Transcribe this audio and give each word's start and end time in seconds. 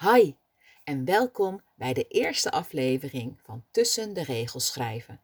Hi 0.00 0.34
en 0.84 1.04
welkom 1.04 1.62
bij 1.74 1.92
de 1.92 2.06
eerste 2.08 2.50
aflevering 2.50 3.40
van 3.42 3.64
Tussen 3.70 4.14
de 4.14 4.22
Regels 4.22 4.66
Schrijven, 4.66 5.20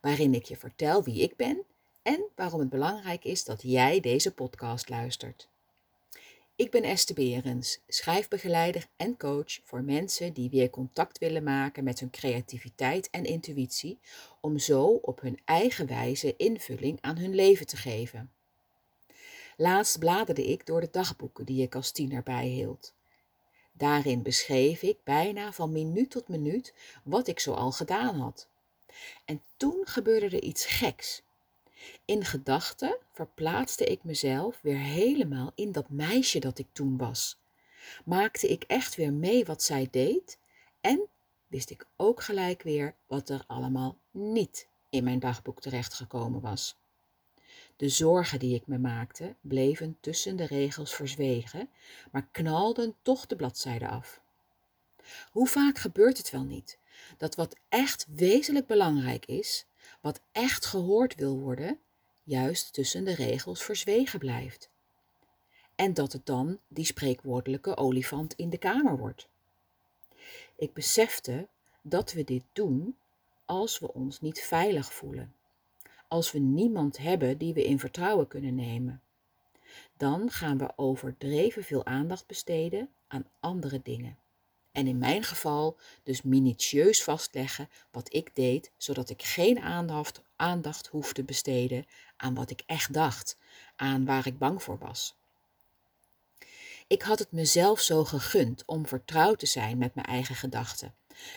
waarin 0.00 0.34
ik 0.34 0.44
je 0.44 0.56
vertel 0.56 1.02
wie 1.02 1.22
ik 1.22 1.36
ben 1.36 1.62
en 2.02 2.24
waarom 2.34 2.60
het 2.60 2.68
belangrijk 2.68 3.24
is 3.24 3.44
dat 3.44 3.62
jij 3.62 4.00
deze 4.00 4.34
podcast 4.34 4.88
luistert. 4.88 5.48
Ik 6.56 6.70
ben 6.70 6.82
Esther 6.82 7.14
Berens, 7.14 7.80
schrijfbegeleider 7.88 8.86
en 8.96 9.16
coach 9.16 9.60
voor 9.64 9.82
mensen 9.82 10.32
die 10.32 10.50
weer 10.50 10.70
contact 10.70 11.18
willen 11.18 11.42
maken 11.42 11.84
met 11.84 12.00
hun 12.00 12.10
creativiteit 12.10 13.10
en 13.10 13.24
intuïtie, 13.24 13.98
om 14.40 14.58
zo 14.58 14.84
op 14.84 15.20
hun 15.20 15.40
eigen 15.44 15.86
wijze 15.86 16.36
invulling 16.36 16.98
aan 17.00 17.18
hun 17.18 17.34
leven 17.34 17.66
te 17.66 17.76
geven. 17.76 18.32
Laatst 19.56 19.98
bladerde 19.98 20.46
ik 20.46 20.66
door 20.66 20.80
de 20.80 20.90
dagboeken 20.90 21.44
die 21.44 21.62
ik 21.62 21.74
als 21.74 21.92
tiener 21.92 22.22
bijhield. 22.22 22.94
Daarin 23.82 24.22
beschreef 24.22 24.82
ik 24.82 24.98
bijna 25.04 25.52
van 25.52 25.72
minuut 25.72 26.10
tot 26.10 26.28
minuut 26.28 26.74
wat 27.04 27.26
ik 27.26 27.40
zoal 27.40 27.72
gedaan 27.72 28.20
had. 28.20 28.48
En 29.24 29.42
toen 29.56 29.82
gebeurde 29.84 30.26
er 30.26 30.42
iets 30.42 30.66
geks. 30.66 31.22
In 32.04 32.24
gedachten 32.24 32.96
verplaatste 33.12 33.84
ik 33.84 34.04
mezelf 34.04 34.58
weer 34.60 34.78
helemaal 34.78 35.52
in 35.54 35.72
dat 35.72 35.88
meisje 35.88 36.38
dat 36.38 36.58
ik 36.58 36.66
toen 36.72 36.96
was. 36.96 37.38
Maakte 38.04 38.48
ik 38.48 38.64
echt 38.66 38.94
weer 38.94 39.12
mee 39.12 39.44
wat 39.44 39.62
zij 39.62 39.88
deed 39.90 40.38
en 40.80 41.08
wist 41.46 41.70
ik 41.70 41.86
ook 41.96 42.22
gelijk 42.22 42.62
weer 42.62 42.94
wat 43.06 43.28
er 43.28 43.44
allemaal 43.46 43.96
niet 44.10 44.68
in 44.90 45.04
mijn 45.04 45.18
dagboek 45.18 45.60
terechtgekomen 45.60 46.40
was. 46.40 46.76
De 47.76 47.88
zorgen 47.88 48.38
die 48.38 48.54
ik 48.54 48.66
me 48.66 48.78
maakte 48.78 49.34
bleven 49.40 49.96
tussen 50.00 50.36
de 50.36 50.46
regels 50.46 50.94
verzwegen, 50.94 51.68
maar 52.10 52.28
knalden 52.30 52.94
toch 53.02 53.26
de 53.26 53.36
bladzijde 53.36 53.88
af. 53.88 54.20
Hoe 55.30 55.48
vaak 55.48 55.78
gebeurt 55.78 56.18
het 56.18 56.30
wel 56.30 56.44
niet 56.44 56.78
dat 57.18 57.34
wat 57.34 57.56
echt 57.68 58.06
wezenlijk 58.14 58.66
belangrijk 58.66 59.26
is, 59.26 59.66
wat 60.00 60.20
echt 60.32 60.66
gehoord 60.66 61.14
wil 61.14 61.38
worden, 61.38 61.78
juist 62.22 62.72
tussen 62.72 63.04
de 63.04 63.14
regels 63.14 63.62
verzwegen 63.62 64.18
blijft? 64.18 64.70
En 65.74 65.94
dat 65.94 66.12
het 66.12 66.26
dan 66.26 66.58
die 66.68 66.84
spreekwoordelijke 66.84 67.76
olifant 67.76 68.34
in 68.34 68.50
de 68.50 68.58
kamer 68.58 68.98
wordt. 68.98 69.28
Ik 70.56 70.72
besefte 70.72 71.48
dat 71.82 72.12
we 72.12 72.24
dit 72.24 72.44
doen 72.52 72.96
als 73.44 73.78
we 73.78 73.92
ons 73.92 74.20
niet 74.20 74.40
veilig 74.40 74.92
voelen 74.92 75.34
als 76.12 76.32
we 76.32 76.38
niemand 76.38 76.98
hebben 76.98 77.38
die 77.38 77.54
we 77.54 77.64
in 77.64 77.78
vertrouwen 77.78 78.28
kunnen 78.28 78.54
nemen. 78.54 79.02
Dan 79.96 80.30
gaan 80.30 80.58
we 80.58 80.72
overdreven 80.76 81.64
veel 81.64 81.86
aandacht 81.86 82.26
besteden 82.26 82.88
aan 83.06 83.26
andere 83.40 83.80
dingen. 83.82 84.18
En 84.72 84.86
in 84.86 84.98
mijn 84.98 85.22
geval 85.22 85.78
dus 86.02 86.22
minutieus 86.22 87.02
vastleggen 87.02 87.68
wat 87.90 88.14
ik 88.14 88.34
deed, 88.34 88.70
zodat 88.76 89.10
ik 89.10 89.22
geen 89.22 89.60
aandacht, 89.60 90.22
aandacht 90.36 90.86
hoefde 90.86 91.24
besteden 91.24 91.86
aan 92.16 92.34
wat 92.34 92.50
ik 92.50 92.62
echt 92.66 92.92
dacht, 92.92 93.36
aan 93.76 94.04
waar 94.04 94.26
ik 94.26 94.38
bang 94.38 94.62
voor 94.62 94.78
was. 94.78 95.14
Ik 96.86 97.02
had 97.02 97.18
het 97.18 97.32
mezelf 97.32 97.80
zo 97.80 98.04
gegund 98.04 98.62
om 98.66 98.86
vertrouwd 98.86 99.38
te 99.38 99.46
zijn 99.46 99.78
met 99.78 99.94
mijn 99.94 100.06
eigen 100.06 100.34
gedachten 100.34 100.94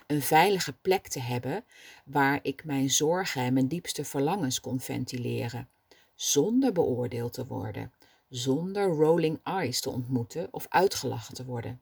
een 0.08 0.22
veilige 0.22 0.74
plek 0.74 1.08
te 1.08 1.20
hebben 1.20 1.66
waar 2.06 2.40
ik 2.42 2.66
mijn 2.66 2.90
zorgen 2.90 3.42
en 3.42 3.54
mijn 3.54 3.68
diepste 3.68 4.06
verlangens 4.06 4.60
kon 4.60 4.80
ventileren, 4.80 5.70
zonder 6.16 6.72
beoordeeld 6.72 7.34
te 7.34 7.46
worden, 7.46 7.94
zonder 8.30 8.88
rolling 8.88 9.40
eyes 9.44 9.82
te 9.82 9.90
ontmoeten 9.90 10.48
of 10.52 10.66
uitgelachen 10.70 11.34
te 11.34 11.46
worden. 11.46 11.82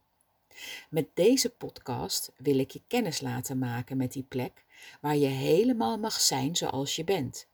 Met 0.90 1.08
deze 1.14 1.50
podcast 1.50 2.32
wil 2.38 2.58
ik 2.58 2.72
je 2.72 2.82
kennis 2.88 3.22
laten 3.22 3.58
maken 3.58 3.98
met 3.98 4.12
die 4.14 4.26
plek 4.28 4.66
waar 5.02 5.18
je 5.18 5.28
helemaal 5.28 5.98
mag 5.98 6.22
zijn 6.22 6.56
zoals 6.56 6.96
je 6.96 7.04
bent. 7.04 7.48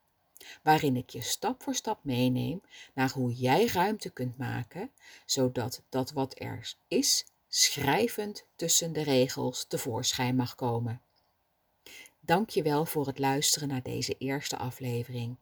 Waarin 0.62 0.96
ik 0.96 1.10
je 1.10 1.22
stap 1.22 1.62
voor 1.62 1.74
stap 1.74 2.04
meeneem 2.04 2.62
naar 2.94 3.10
hoe 3.10 3.34
jij 3.34 3.66
ruimte 3.66 4.10
kunt 4.10 4.38
maken, 4.38 4.90
zodat 5.26 5.82
dat 5.88 6.12
wat 6.12 6.34
er 6.40 6.74
is 6.88 7.26
schrijvend 7.52 8.46
tussen 8.56 8.92
de 8.92 9.02
regels 9.02 9.64
tevoorschijn 9.64 10.36
mag 10.36 10.54
komen. 10.54 11.02
Dank 12.20 12.50
je 12.50 12.62
wel 12.62 12.86
voor 12.86 13.06
het 13.06 13.18
luisteren 13.18 13.68
naar 13.68 13.82
deze 13.82 14.14
eerste 14.18 14.56
aflevering. 14.56 15.36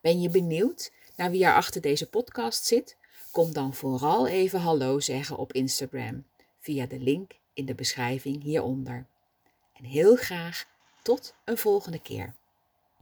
Ben 0.00 0.20
je 0.20 0.28
benieuwd 0.28 0.92
naar 1.16 1.30
wie 1.30 1.44
er 1.44 1.54
achter 1.54 1.80
deze 1.80 2.08
podcast 2.08 2.64
zit? 2.64 2.96
Kom 3.30 3.52
dan 3.52 3.74
vooral 3.74 4.26
even 4.26 4.60
hallo 4.60 5.00
zeggen 5.00 5.36
op 5.36 5.52
Instagram 5.52 6.26
via 6.58 6.86
de 6.86 6.98
link 6.98 7.32
in 7.52 7.66
de 7.66 7.74
beschrijving 7.74 8.42
hieronder. 8.42 9.06
En 9.72 9.84
heel 9.84 10.16
graag 10.16 10.66
tot 11.02 11.34
een 11.44 11.58
volgende 11.58 12.00
keer. 12.00 12.34